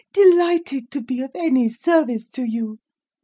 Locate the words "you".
2.43-2.79